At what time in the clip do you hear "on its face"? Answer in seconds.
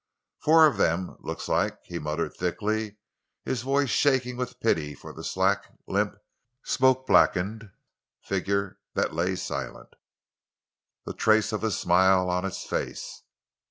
12.31-13.21